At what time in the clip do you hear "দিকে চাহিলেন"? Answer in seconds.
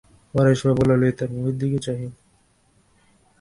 1.57-2.13